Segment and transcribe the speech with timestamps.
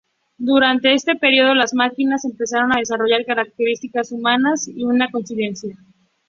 [0.39, 5.77] Durante este periodo las máquinas empezaron a desarrollar características humanas y una conciencia.